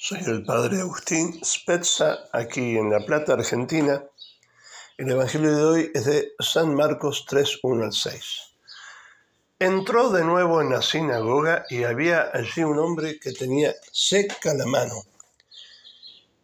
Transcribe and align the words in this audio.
Soy 0.00 0.20
el 0.26 0.44
padre 0.44 0.80
Agustín 0.80 1.44
Spezza, 1.44 2.28
aquí 2.32 2.78
en 2.78 2.88
La 2.88 3.04
Plata, 3.04 3.32
Argentina. 3.32 4.00
El 4.96 5.10
Evangelio 5.10 5.56
de 5.56 5.64
hoy 5.64 5.90
es 5.92 6.04
de 6.04 6.34
San 6.38 6.72
Marcos 6.72 7.24
3, 7.28 7.58
1 7.64 7.84
al 7.84 7.92
6. 7.92 8.22
Entró 9.58 10.10
de 10.10 10.22
nuevo 10.22 10.62
en 10.62 10.70
la 10.70 10.82
sinagoga 10.82 11.64
y 11.68 11.82
había 11.82 12.30
allí 12.32 12.62
un 12.62 12.78
hombre 12.78 13.18
que 13.18 13.32
tenía 13.32 13.74
seca 13.90 14.54
la 14.54 14.66
mano. 14.66 15.02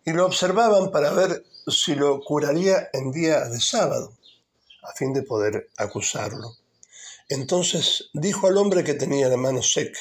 Y 0.05 0.11
lo 0.11 0.27
observaban 0.27 0.91
para 0.91 1.13
ver 1.13 1.45
si 1.69 1.95
lo 1.95 2.23
curaría 2.25 2.91
en 2.93 3.13
día 3.13 3.45
de 3.45 3.61
sábado, 3.61 4.15
a 4.83 4.93
fin 4.95 5.13
de 5.13 5.23
poder 5.23 5.71
acusarlo. 5.77 6.57
Entonces 7.29 8.11
dijo 8.15 8.49
al 8.49 8.57
hombre 8.57 8.83
que 8.83 8.95
tenía 8.95 9.29
la 9.29 9.37
mano 9.37 9.63
seca, 9.63 10.01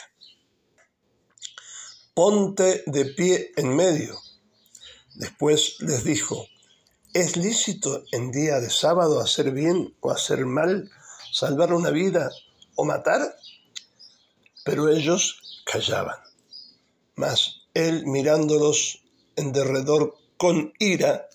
ponte 2.13 2.83
de 2.85 3.05
pie 3.05 3.51
en 3.55 3.75
medio. 3.75 4.19
Después 5.15 5.77
les 5.79 6.03
dijo, 6.03 6.45
¿es 7.13 7.37
lícito 7.37 8.03
en 8.11 8.31
día 8.31 8.59
de 8.59 8.69
sábado 8.69 9.19
hacer 9.19 9.51
bien 9.51 9.95
o 9.99 10.11
hacer 10.11 10.45
mal, 10.45 10.91
salvar 11.31 11.73
una 11.73 11.89
vida 11.89 12.29
o 12.75 12.85
matar? 12.85 13.35
Pero 14.63 14.89
ellos 14.89 15.63
callaban. 15.65 16.17
Mas 17.15 17.61
él 17.73 18.05
mirándolos 18.05 19.03
en 19.35 19.51
derredor 19.51 20.15
con 20.37 20.73
ira, 20.77 21.29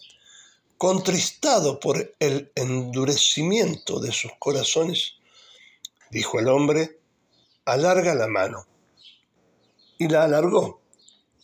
contristado 0.77 1.81
por 1.81 2.15
el 2.21 2.53
endurecimiento 2.55 3.99
de 3.99 4.13
sus 4.13 4.31
corazones, 4.39 5.15
dijo 6.11 6.39
al 6.39 6.49
hombre, 6.49 7.01
alarga 7.65 8.15
la 8.15 8.29
mano 8.29 8.69
y 9.99 10.09
la 10.09 10.25
alargó, 10.25 10.83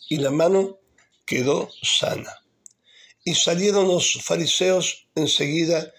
y 0.09 0.17
la 0.17 0.31
mano 0.31 0.79
quedó 1.25 1.69
sana. 1.81 2.41
Y 3.23 3.35
salieron 3.35 3.87
los 3.87 4.21
fariseos 4.23 5.07
enseguida 5.15 5.91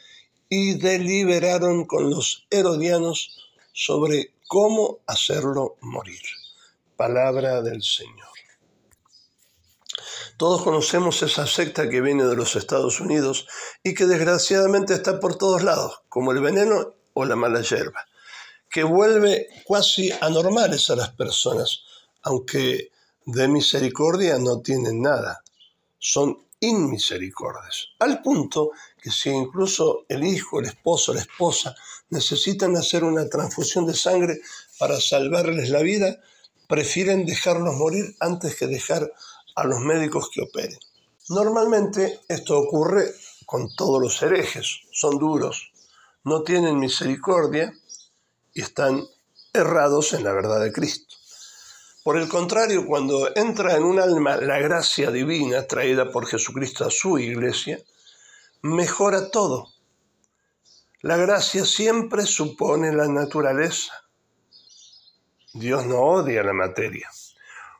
y 0.48 0.74
deliberaron 0.74 1.86
con 1.86 2.10
los 2.10 2.46
herodianos 2.50 3.36
sobre 3.72 4.34
cómo 4.46 5.00
hacerlo 5.06 5.76
morir. 5.80 6.22
Palabra 6.96 7.62
del 7.62 7.82
Señor. 7.82 8.36
Todos 10.36 10.62
conocemos 10.62 11.22
esa 11.22 11.46
secta 11.46 11.88
que 11.88 12.02
viene 12.02 12.24
de 12.24 12.36
los 12.36 12.56
Estados 12.56 13.00
Unidos 13.00 13.46
y 13.82 13.94
que 13.94 14.04
desgraciadamente 14.04 14.92
está 14.92 15.18
por 15.18 15.36
todos 15.36 15.62
lados, 15.62 16.02
como 16.10 16.32
el 16.32 16.40
veneno 16.40 16.94
o 17.14 17.24
la 17.24 17.36
mala 17.36 17.62
hierba, 17.62 18.06
que 18.70 18.84
vuelve 18.84 19.48
casi 19.66 20.12
anormales 20.20 20.90
a 20.90 20.96
las 20.96 21.08
personas, 21.10 21.84
aunque 22.26 22.90
de 23.24 23.46
misericordia 23.46 24.36
no 24.38 24.60
tienen 24.60 25.00
nada, 25.00 25.44
son 25.96 26.36
inmisericordes, 26.58 27.90
al 28.00 28.20
punto 28.20 28.72
que 29.00 29.12
si 29.12 29.30
incluso 29.30 30.06
el 30.08 30.24
hijo, 30.24 30.58
el 30.58 30.66
esposo, 30.66 31.14
la 31.14 31.20
esposa 31.20 31.76
necesitan 32.10 32.76
hacer 32.76 33.04
una 33.04 33.28
transfusión 33.28 33.86
de 33.86 33.94
sangre 33.94 34.40
para 34.76 35.00
salvarles 35.00 35.70
la 35.70 35.82
vida, 35.82 36.18
prefieren 36.66 37.26
dejarlos 37.26 37.76
morir 37.76 38.16
antes 38.18 38.56
que 38.56 38.66
dejar 38.66 39.12
a 39.54 39.64
los 39.64 39.78
médicos 39.78 40.28
que 40.32 40.42
operen. 40.42 40.78
Normalmente 41.28 42.22
esto 42.26 42.58
ocurre 42.58 43.04
con 43.44 43.72
todos 43.76 44.02
los 44.02 44.20
herejes, 44.20 44.80
son 44.90 45.16
duros, 45.18 45.72
no 46.24 46.42
tienen 46.42 46.80
misericordia 46.80 47.72
y 48.52 48.62
están 48.62 49.06
errados 49.52 50.12
en 50.12 50.24
la 50.24 50.32
verdad 50.32 50.60
de 50.60 50.72
Cristo. 50.72 51.14
Por 52.06 52.18
el 52.18 52.28
contrario, 52.28 52.86
cuando 52.86 53.34
entra 53.34 53.74
en 53.74 53.82
un 53.82 53.98
alma 53.98 54.36
la 54.36 54.60
gracia 54.60 55.10
divina 55.10 55.66
traída 55.66 56.12
por 56.12 56.24
Jesucristo 56.24 56.84
a 56.84 56.90
su 56.92 57.18
iglesia, 57.18 57.80
mejora 58.62 59.28
todo. 59.32 59.72
La 61.00 61.16
gracia 61.16 61.64
siempre 61.64 62.24
supone 62.24 62.92
la 62.92 63.08
naturaleza. 63.08 63.92
Dios 65.52 65.84
no 65.86 65.98
odia 65.98 66.44
la 66.44 66.52
materia. 66.52 67.10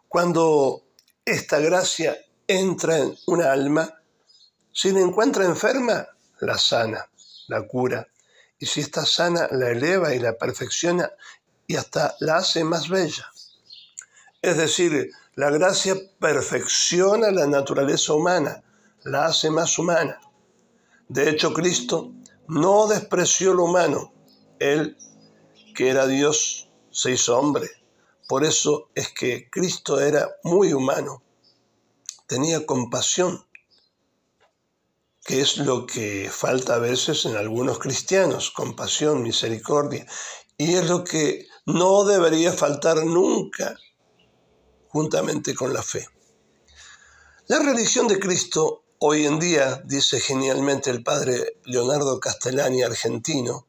Cuando 0.08 0.82
esta 1.24 1.60
gracia 1.60 2.18
entra 2.48 2.98
en 2.98 3.16
una 3.28 3.52
alma, 3.52 3.94
si 4.72 4.90
la 4.90 5.02
encuentra 5.02 5.44
enferma, 5.44 6.04
la 6.40 6.58
sana, 6.58 7.08
la 7.46 7.64
cura. 7.64 8.08
Y 8.58 8.66
si 8.66 8.80
está 8.80 9.06
sana, 9.06 9.46
la 9.52 9.70
eleva 9.70 10.12
y 10.12 10.18
la 10.18 10.36
perfecciona 10.36 11.12
y 11.68 11.76
hasta 11.76 12.16
la 12.18 12.38
hace 12.38 12.64
más 12.64 12.88
bella. 12.88 13.30
Es 14.46 14.56
decir, 14.56 15.10
la 15.34 15.50
gracia 15.50 15.96
perfecciona 16.20 17.32
la 17.32 17.48
naturaleza 17.48 18.12
humana, 18.12 18.62
la 19.02 19.26
hace 19.26 19.50
más 19.50 19.76
humana. 19.76 20.20
De 21.08 21.28
hecho, 21.28 21.52
Cristo 21.52 22.12
no 22.46 22.86
despreció 22.86 23.54
lo 23.54 23.64
humano. 23.64 24.12
Él, 24.60 24.96
que 25.74 25.88
era 25.88 26.06
Dios, 26.06 26.70
se 26.92 27.10
hizo 27.10 27.36
hombre. 27.36 27.68
Por 28.28 28.44
eso 28.44 28.88
es 28.94 29.12
que 29.12 29.50
Cristo 29.50 29.98
era 29.98 30.28
muy 30.44 30.72
humano. 30.72 31.24
Tenía 32.28 32.64
compasión, 32.64 33.44
que 35.24 35.40
es 35.40 35.56
lo 35.56 35.86
que 35.86 36.30
falta 36.30 36.76
a 36.76 36.78
veces 36.78 37.24
en 37.24 37.34
algunos 37.34 37.80
cristianos, 37.80 38.52
compasión, 38.52 39.24
misericordia. 39.24 40.06
Y 40.56 40.74
es 40.74 40.88
lo 40.88 41.02
que 41.02 41.48
no 41.64 42.04
debería 42.04 42.52
faltar 42.52 43.04
nunca 43.04 43.76
juntamente 44.96 45.54
con 45.54 45.74
la 45.74 45.82
fe. 45.82 46.08
La 47.48 47.58
religión 47.58 48.08
de 48.08 48.18
Cristo 48.18 48.84
hoy 48.98 49.26
en 49.26 49.38
día, 49.38 49.82
dice 49.84 50.20
genialmente 50.20 50.88
el 50.88 51.02
padre 51.02 51.58
Leonardo 51.66 52.18
Castellani, 52.18 52.82
argentino, 52.82 53.66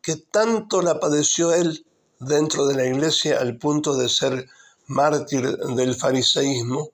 que 0.00 0.16
tanto 0.16 0.80
la 0.80 0.98
padeció 0.98 1.52
él 1.52 1.84
dentro 2.20 2.66
de 2.66 2.74
la 2.74 2.86
iglesia 2.86 3.38
al 3.38 3.58
punto 3.58 3.98
de 3.98 4.08
ser 4.08 4.48
mártir 4.86 5.58
del 5.58 5.94
fariseísmo, 5.94 6.88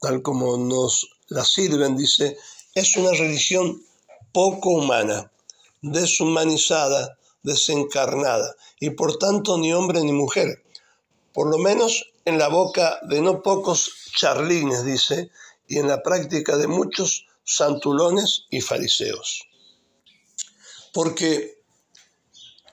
tal 0.00 0.22
como 0.22 0.56
nos 0.56 1.08
la 1.26 1.44
sirven, 1.44 1.96
dice, 1.96 2.36
es 2.72 2.96
una 2.96 3.10
religión 3.10 3.82
poco 4.32 4.70
humana, 4.70 5.32
deshumanizada, 5.82 7.18
desencarnada, 7.42 8.54
y 8.78 8.90
por 8.90 9.18
tanto 9.18 9.58
ni 9.58 9.72
hombre 9.74 10.04
ni 10.04 10.12
mujer, 10.12 10.62
por 11.34 11.50
lo 11.50 11.58
menos 11.58 12.12
en 12.26 12.38
la 12.38 12.48
boca 12.48 12.98
de 13.02 13.22
no 13.22 13.40
pocos 13.40 13.90
charlines, 14.14 14.84
dice, 14.84 15.30
y 15.68 15.78
en 15.78 15.88
la 15.88 16.02
práctica 16.02 16.56
de 16.56 16.66
muchos 16.66 17.26
santulones 17.44 18.46
y 18.50 18.60
fariseos. 18.60 19.46
Porque 20.92 21.62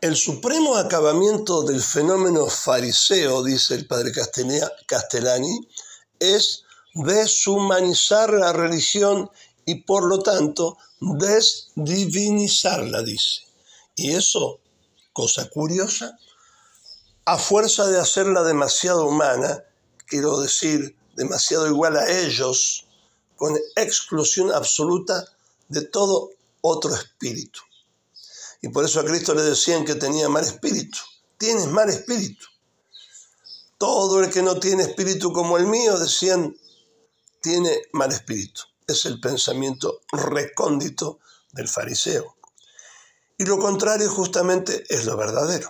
el 0.01 0.15
supremo 0.15 0.75
acabamiento 0.75 1.61
del 1.61 1.81
fenómeno 1.81 2.47
fariseo, 2.47 3.43
dice 3.43 3.75
el 3.75 3.85
padre 3.85 4.11
Castellani, 4.87 5.67
es 6.19 6.63
deshumanizar 6.95 8.33
la 8.33 8.53
religión 8.53 9.29
y 9.65 9.83
por 9.83 10.05
lo 10.05 10.19
tanto 10.19 10.77
desdivinizarla, 10.99 13.03
dice. 13.03 13.43
Y 13.95 14.13
eso, 14.13 14.61
cosa 15.13 15.47
curiosa, 15.49 16.17
a 17.25 17.37
fuerza 17.37 17.87
de 17.87 17.99
hacerla 17.99 18.43
demasiado 18.43 19.05
humana, 19.05 19.63
quiero 20.07 20.39
decir, 20.39 20.95
demasiado 21.15 21.67
igual 21.67 21.97
a 21.97 22.09
ellos, 22.09 22.85
con 23.35 23.57
exclusión 23.75 24.51
absoluta 24.51 25.25
de 25.69 25.81
todo 25.81 26.31
otro 26.61 26.93
espíritu. 26.93 27.61
Y 28.61 28.69
por 28.69 28.85
eso 28.85 28.99
a 28.99 29.05
Cristo 29.05 29.33
le 29.33 29.43
decían 29.43 29.85
que 29.85 29.95
tenía 29.95 30.29
mal 30.29 30.43
espíritu. 30.43 30.97
Tienes 31.37 31.67
mal 31.67 31.89
espíritu. 31.89 32.45
Todo 33.77 34.21
el 34.21 34.29
que 34.29 34.41
no 34.41 34.59
tiene 34.59 34.83
espíritu 34.83 35.33
como 35.33 35.57
el 35.57 35.67
mío, 35.67 35.99
decían, 35.99 36.55
tiene 37.41 37.81
mal 37.91 38.11
espíritu. 38.11 38.61
Es 38.87 39.05
el 39.05 39.19
pensamiento 39.19 40.01
recóndito 40.11 41.19
del 41.51 41.67
fariseo. 41.67 42.37
Y 43.37 43.45
lo 43.45 43.59
contrario 43.59 44.09
justamente 44.09 44.83
es 44.89 45.05
lo 45.05 45.17
verdadero. 45.17 45.69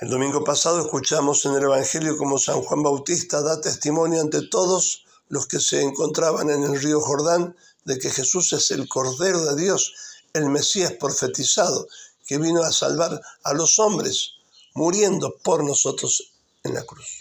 El 0.00 0.10
domingo 0.10 0.44
pasado 0.44 0.80
escuchamos 0.80 1.44
en 1.44 1.54
el 1.54 1.64
Evangelio 1.64 2.16
como 2.16 2.38
San 2.38 2.62
Juan 2.62 2.84
Bautista 2.84 3.42
da 3.42 3.60
testimonio 3.60 4.20
ante 4.20 4.46
todos 4.46 5.04
los 5.28 5.48
que 5.48 5.58
se 5.58 5.82
encontraban 5.82 6.50
en 6.50 6.62
el 6.62 6.80
río 6.80 7.00
Jordán 7.00 7.56
de 7.84 7.98
que 7.98 8.08
Jesús 8.08 8.52
es 8.52 8.70
el 8.70 8.86
Cordero 8.86 9.44
de 9.44 9.60
Dios, 9.60 10.22
el 10.34 10.50
Mesías 10.50 10.92
profetizado, 10.92 11.88
que 12.24 12.38
vino 12.38 12.62
a 12.62 12.70
salvar 12.70 13.20
a 13.42 13.52
los 13.54 13.80
hombres, 13.80 14.34
muriendo 14.72 15.36
por 15.42 15.64
nosotros 15.64 16.32
en 16.62 16.74
la 16.74 16.84
cruz. 16.84 17.18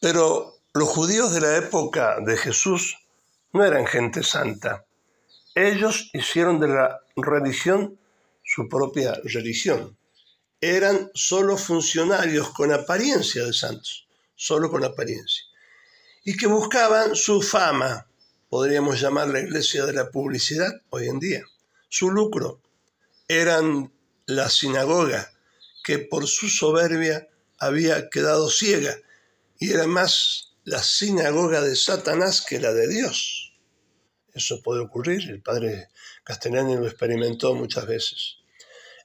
Pero 0.00 0.58
los 0.74 0.90
judíos 0.90 1.32
de 1.32 1.40
la 1.40 1.56
época 1.56 2.20
de 2.20 2.36
Jesús 2.36 2.98
no 3.54 3.64
eran 3.64 3.86
gente 3.86 4.22
santa. 4.22 4.84
Ellos 5.54 6.10
hicieron 6.12 6.60
de 6.60 6.68
la 6.68 7.00
religión 7.16 7.98
su 8.42 8.68
propia 8.68 9.14
religión 9.24 9.96
eran 10.64 11.10
solo 11.14 11.58
funcionarios 11.58 12.50
con 12.50 12.72
apariencia 12.72 13.44
de 13.44 13.52
santos, 13.52 14.08
solo 14.34 14.70
con 14.70 14.82
apariencia. 14.84 15.44
y 16.26 16.38
que 16.38 16.46
buscaban 16.46 17.14
su 17.14 17.42
fama, 17.42 18.08
podríamos 18.48 18.98
llamar 18.98 19.28
la 19.28 19.40
iglesia 19.40 19.84
de 19.84 19.92
la 19.92 20.10
publicidad 20.10 20.72
hoy 20.88 21.08
en 21.08 21.18
día, 21.18 21.44
su 21.90 22.10
lucro. 22.10 22.62
Eran 23.28 23.92
la 24.24 24.48
sinagoga 24.48 25.30
que 25.84 25.98
por 25.98 26.26
su 26.26 26.48
soberbia 26.48 27.28
había 27.58 28.08
quedado 28.08 28.48
ciega 28.48 28.96
y 29.58 29.72
era 29.72 29.86
más 29.86 30.54
la 30.64 30.82
sinagoga 30.82 31.60
de 31.60 31.76
Satanás 31.76 32.40
que 32.40 32.58
la 32.58 32.72
de 32.72 32.88
Dios. 32.88 33.52
Eso 34.32 34.62
puede 34.62 34.80
ocurrir, 34.80 35.28
el 35.28 35.42
padre 35.42 35.88
Castellani 36.24 36.74
lo 36.76 36.86
experimentó 36.86 37.54
muchas 37.54 37.86
veces. 37.86 38.38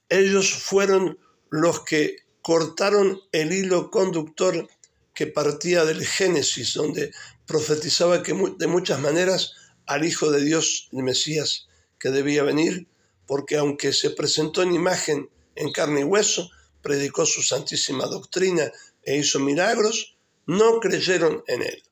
Ellos 0.07 0.53
fueron 0.53 1.19
los 1.49 1.83
que 1.83 2.17
cortaron 2.41 3.21
el 3.31 3.53
hilo 3.53 3.91
conductor 3.91 4.67
que 5.13 5.27
partía 5.27 5.85
del 5.85 6.05
Génesis, 6.05 6.73
donde 6.73 7.11
profetizaba 7.45 8.23
que 8.23 8.33
de 8.57 8.67
muchas 8.67 8.99
maneras 8.99 9.53
al 9.85 10.05
Hijo 10.05 10.31
de 10.31 10.43
Dios, 10.43 10.89
el 10.91 11.03
Mesías, 11.03 11.67
que 11.99 12.09
debía 12.09 12.43
venir, 12.43 12.87
porque 13.25 13.57
aunque 13.57 13.91
se 13.91 14.11
presentó 14.11 14.61
en 14.61 14.73
imagen 14.73 15.29
en 15.55 15.71
carne 15.71 16.01
y 16.01 16.03
hueso, 16.03 16.49
predicó 16.81 17.25
su 17.25 17.41
santísima 17.41 18.05
doctrina 18.05 18.71
e 19.03 19.17
hizo 19.17 19.39
milagros, 19.39 20.17
no 20.45 20.79
creyeron 20.79 21.43
en 21.47 21.63
él. 21.63 21.83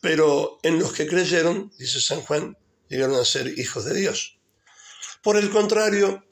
Pero 0.00 0.58
en 0.62 0.78
los 0.78 0.92
que 0.92 1.06
creyeron, 1.06 1.72
dice 1.78 2.00
San 2.00 2.20
Juan, 2.22 2.56
llegaron 2.88 3.16
a 3.16 3.24
ser 3.24 3.58
hijos 3.58 3.84
de 3.84 3.94
Dios. 3.94 4.38
Por 5.22 5.36
el 5.36 5.50
contrario, 5.50 6.24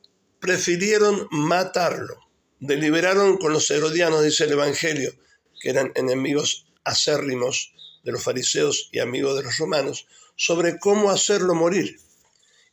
prefirieron 0.46 1.26
matarlo. 1.32 2.16
Deliberaron 2.60 3.36
con 3.36 3.52
los 3.52 3.68
herodianos, 3.68 4.22
dice 4.22 4.44
el 4.44 4.52
Evangelio, 4.52 5.12
que 5.60 5.70
eran 5.70 5.90
enemigos 5.96 6.66
acérrimos 6.84 7.74
de 8.04 8.12
los 8.12 8.22
fariseos 8.22 8.88
y 8.92 9.00
amigos 9.00 9.36
de 9.36 9.42
los 9.42 9.58
romanos, 9.58 10.06
sobre 10.36 10.78
cómo 10.78 11.10
hacerlo 11.10 11.56
morir. 11.56 11.98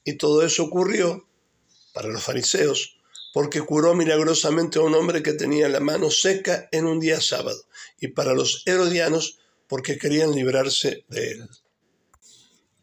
Y 0.05 0.17
todo 0.17 0.45
eso 0.45 0.65
ocurrió 0.65 1.27
para 1.93 2.09
los 2.09 2.23
fariseos 2.23 2.99
porque 3.33 3.61
curó 3.61 3.95
milagrosamente 3.95 4.77
a 4.77 4.83
un 4.83 4.93
hombre 4.93 5.23
que 5.23 5.33
tenía 5.33 5.67
la 5.67 5.79
mano 5.79 6.11
seca 6.11 6.69
en 6.71 6.85
un 6.85 6.99
día 6.99 7.19
sábado, 7.19 7.59
y 7.99 8.09
para 8.09 8.35
los 8.35 8.61
herodianos 8.67 9.39
porque 9.67 9.97
querían 9.97 10.35
librarse 10.35 11.05
de 11.07 11.31
él. 11.31 11.49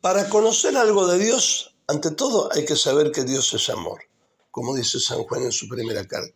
Para 0.01 0.29
conocer 0.29 0.77
algo 0.77 1.07
de 1.07 1.21
Dios, 1.25 1.77
ante 1.87 2.11
todo 2.11 2.53
hay 2.53 2.65
que 2.65 2.75
saber 2.75 3.13
que 3.13 3.23
Dios 3.23 3.55
es 3.55 3.69
amor, 3.69 4.10
como 4.51 4.75
dice 4.75 5.01
San 5.01 5.23
Juan 5.25 5.45
en 5.45 5.53
su 5.53 5.69
primera 5.69 6.07
carta. 6.07 6.35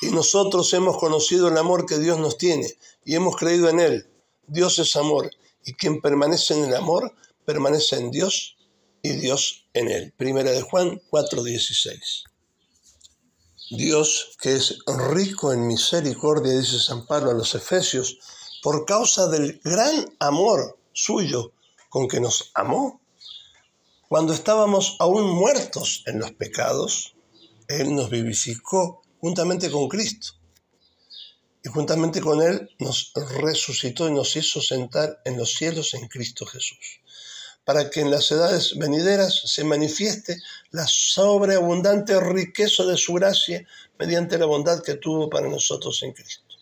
Y 0.00 0.06
nosotros 0.06 0.72
hemos 0.74 0.98
conocido 0.98 1.48
el 1.48 1.56
amor 1.56 1.86
que 1.86 1.98
Dios 1.98 2.18
nos 2.18 2.36
tiene 2.36 2.76
y 3.04 3.14
hemos 3.14 3.36
creído 3.36 3.68
en 3.68 3.80
Él. 3.80 4.10
Dios 4.46 4.78
es 4.78 4.96
amor 4.96 5.30
y 5.64 5.74
quien 5.74 6.00
permanece 6.00 6.54
en 6.54 6.64
el 6.64 6.74
amor 6.74 7.14
permanece 7.44 7.96
en 7.96 8.10
Dios 8.10 8.56
y 9.02 9.10
Dios 9.10 9.68
en 9.74 9.88
Él. 9.88 10.12
Primera 10.16 10.50
de 10.50 10.62
Juan 10.62 11.00
4:16. 11.10 12.24
Dios, 13.70 14.36
que 14.40 14.54
es 14.54 14.78
rico 14.86 15.52
en 15.52 15.66
misericordia, 15.66 16.52
dice 16.52 16.78
San 16.78 17.06
Pablo 17.06 17.30
a 17.30 17.34
los 17.34 17.54
Efesios, 17.54 18.18
por 18.62 18.84
causa 18.84 19.28
del 19.28 19.60
gran 19.64 20.14
amor 20.18 20.78
suyo 20.92 21.52
con 21.88 22.06
que 22.06 22.20
nos 22.20 22.50
amó, 22.54 23.00
cuando 24.08 24.34
estábamos 24.34 24.96
aún 24.98 25.28
muertos 25.30 26.02
en 26.06 26.18
los 26.18 26.32
pecados, 26.32 27.11
Él 27.80 27.94
nos 27.94 28.10
vivificó 28.10 29.02
juntamente 29.20 29.70
con 29.70 29.88
Cristo. 29.88 30.32
Y 31.64 31.68
juntamente 31.68 32.20
con 32.20 32.42
Él 32.42 32.70
nos 32.78 33.12
resucitó 33.40 34.08
y 34.08 34.12
nos 34.12 34.34
hizo 34.36 34.60
sentar 34.60 35.20
en 35.24 35.36
los 35.36 35.54
cielos 35.54 35.94
en 35.94 36.08
Cristo 36.08 36.44
Jesús, 36.44 37.00
para 37.64 37.88
que 37.88 38.00
en 38.00 38.10
las 38.10 38.30
edades 38.32 38.76
venideras 38.76 39.42
se 39.44 39.62
manifieste 39.62 40.38
la 40.72 40.86
sobreabundante 40.88 42.18
riqueza 42.18 42.84
de 42.84 42.96
su 42.96 43.14
gracia 43.14 43.64
mediante 43.96 44.38
la 44.38 44.46
bondad 44.46 44.82
que 44.82 44.94
tuvo 44.94 45.30
para 45.30 45.48
nosotros 45.48 46.02
en 46.02 46.12
Cristo. 46.12 46.56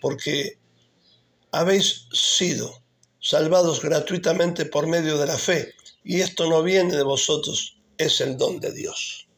Porque 0.00 0.58
habéis 1.50 2.06
sido 2.12 2.80
salvados 3.20 3.82
gratuitamente 3.82 4.66
por 4.66 4.86
medio 4.86 5.18
de 5.18 5.26
la 5.26 5.38
fe, 5.38 5.74
y 6.04 6.20
esto 6.20 6.48
no 6.48 6.62
viene 6.62 6.96
de 6.96 7.02
vosotros, 7.02 7.76
es 7.98 8.20
el 8.20 8.36
don 8.36 8.60
de 8.60 8.72
Dios. 8.72 9.28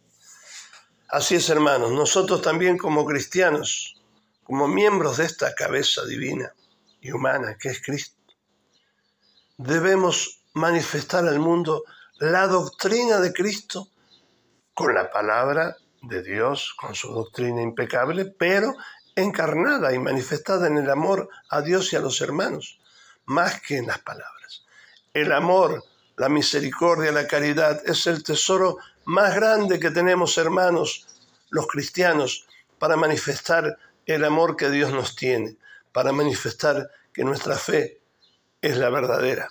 Así 1.08 1.36
es, 1.36 1.48
hermanos, 1.50 1.92
nosotros 1.92 2.40
también 2.40 2.78
como 2.78 3.04
cristianos, 3.04 3.96
como 4.42 4.66
miembros 4.66 5.18
de 5.18 5.26
esta 5.26 5.54
cabeza 5.54 6.04
divina 6.04 6.52
y 7.00 7.12
humana 7.12 7.56
que 7.58 7.68
es 7.68 7.82
Cristo, 7.82 8.16
debemos 9.58 10.40
manifestar 10.54 11.26
al 11.26 11.38
mundo 11.38 11.84
la 12.18 12.46
doctrina 12.46 13.20
de 13.20 13.32
Cristo 13.32 13.88
con 14.72 14.94
la 14.94 15.10
palabra 15.10 15.76
de 16.02 16.22
Dios, 16.22 16.74
con 16.76 16.94
su 16.94 17.12
doctrina 17.12 17.62
impecable, 17.62 18.24
pero 18.24 18.74
encarnada 19.14 19.92
y 19.92 19.98
manifestada 19.98 20.66
en 20.66 20.78
el 20.78 20.90
amor 20.90 21.28
a 21.50 21.60
Dios 21.60 21.92
y 21.92 21.96
a 21.96 22.00
los 22.00 22.20
hermanos, 22.20 22.80
más 23.26 23.60
que 23.60 23.76
en 23.76 23.86
las 23.86 24.00
palabras. 24.00 24.64
El 25.12 25.32
amor, 25.32 25.84
la 26.16 26.28
misericordia, 26.28 27.12
la 27.12 27.26
caridad 27.26 27.80
es 27.86 28.06
el 28.06 28.24
tesoro 28.24 28.78
más 29.06 29.34
grande 29.34 29.78
que 29.78 29.90
tenemos, 29.90 30.36
hermanos, 30.38 31.06
los 31.50 31.66
cristianos, 31.66 32.46
para 32.78 32.96
manifestar 32.96 33.78
el 34.06 34.24
amor 34.24 34.56
que 34.56 34.70
Dios 34.70 34.92
nos 34.92 35.16
tiene, 35.16 35.56
para 35.92 36.12
manifestar 36.12 36.90
que 37.12 37.24
nuestra 37.24 37.56
fe 37.56 38.00
es 38.60 38.76
la 38.76 38.90
verdadera. 38.90 39.48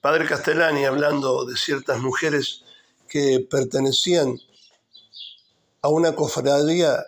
Padre 0.00 0.26
Castellani, 0.26 0.84
hablando 0.84 1.44
de 1.44 1.56
ciertas 1.56 2.00
mujeres 2.00 2.64
que 3.08 3.46
pertenecían 3.50 4.38
a 5.82 5.88
una 5.88 6.14
cofradía 6.14 7.04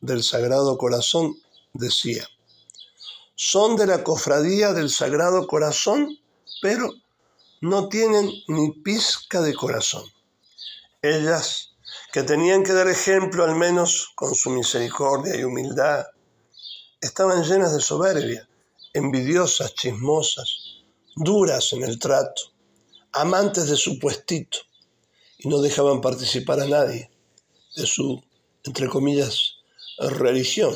del 0.00 0.22
Sagrado 0.22 0.76
Corazón, 0.76 1.36
decía, 1.72 2.28
son 3.34 3.76
de 3.76 3.86
la 3.86 4.04
cofradía 4.04 4.72
del 4.72 4.90
Sagrado 4.90 5.46
Corazón, 5.46 6.18
pero 6.60 6.92
no 7.60 7.88
tienen 7.88 8.30
ni 8.48 8.72
pizca 8.72 9.40
de 9.40 9.54
corazón. 9.54 10.04
Ellas, 11.06 11.76
que 12.14 12.22
tenían 12.22 12.62
que 12.62 12.72
dar 12.72 12.88
ejemplo 12.88 13.44
al 13.44 13.54
menos 13.56 14.12
con 14.14 14.34
su 14.34 14.48
misericordia 14.48 15.36
y 15.36 15.44
humildad, 15.44 16.06
estaban 16.98 17.44
llenas 17.44 17.74
de 17.74 17.80
soberbia, 17.82 18.48
envidiosas, 18.94 19.74
chismosas, 19.74 20.80
duras 21.14 21.74
en 21.74 21.82
el 21.82 21.98
trato, 21.98 22.44
amantes 23.12 23.68
de 23.68 23.76
su 23.76 23.98
puestito, 23.98 24.56
y 25.36 25.50
no 25.50 25.60
dejaban 25.60 26.00
participar 26.00 26.60
a 26.60 26.66
nadie 26.66 27.10
de 27.76 27.84
su, 27.84 28.24
entre 28.62 28.88
comillas, 28.88 29.56
religión. 29.98 30.74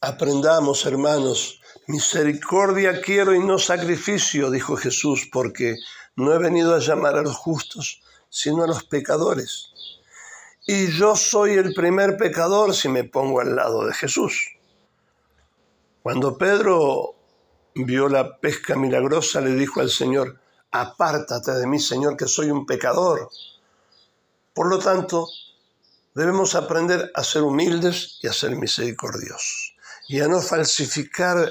Aprendamos, 0.00 0.86
hermanos, 0.86 1.60
misericordia 1.88 3.02
quiero 3.02 3.34
y 3.34 3.40
no 3.40 3.58
sacrificio, 3.58 4.50
dijo 4.50 4.76
Jesús, 4.76 5.28
porque 5.30 5.76
no 6.16 6.32
he 6.32 6.38
venido 6.38 6.74
a 6.74 6.78
llamar 6.78 7.16
a 7.16 7.22
los 7.22 7.36
justos, 7.36 8.00
sino 8.30 8.64
a 8.64 8.66
los 8.66 8.84
pecadores. 8.84 9.72
Y 10.66 10.86
yo 10.92 11.16
soy 11.16 11.54
el 11.54 11.74
primer 11.74 12.16
pecador 12.16 12.74
si 12.74 12.88
me 12.88 13.04
pongo 13.04 13.40
al 13.40 13.56
lado 13.56 13.84
de 13.84 13.92
Jesús. 13.92 14.56
Cuando 16.02 16.38
Pedro 16.38 17.16
vio 17.74 18.08
la 18.08 18.38
pesca 18.38 18.76
milagrosa, 18.76 19.40
le 19.40 19.54
dijo 19.54 19.80
al 19.80 19.90
Señor, 19.90 20.40
apártate 20.70 21.52
de 21.52 21.66
mí, 21.66 21.78
Señor, 21.78 22.16
que 22.16 22.26
soy 22.26 22.50
un 22.50 22.64
pecador. 22.66 23.28
Por 24.54 24.68
lo 24.68 24.78
tanto, 24.78 25.28
debemos 26.14 26.54
aprender 26.54 27.10
a 27.14 27.24
ser 27.24 27.42
humildes 27.42 28.18
y 28.22 28.28
a 28.28 28.32
ser 28.32 28.56
misericordiosos, 28.56 29.74
y 30.08 30.20
a 30.20 30.28
no 30.28 30.40
falsificar 30.40 31.50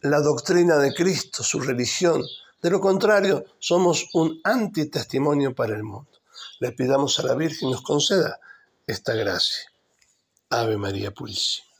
la 0.00 0.20
doctrina 0.20 0.76
de 0.76 0.92
Cristo, 0.94 1.42
su 1.42 1.60
religión, 1.60 2.22
de 2.62 2.70
lo 2.70 2.80
contrario, 2.80 3.44
somos 3.58 4.08
un 4.14 4.40
antitestimonio 4.44 5.52
para 5.54 5.74
el 5.74 5.82
mundo. 5.82 6.10
Le 6.60 6.70
pidamos 6.70 7.18
a 7.18 7.24
la 7.24 7.34
Virgen 7.34 7.70
nos 7.70 7.82
conceda 7.82 8.38
esta 8.86 9.14
gracia. 9.14 9.72
Ave 10.48 10.76
María 10.76 11.10
Purísima. 11.10 11.71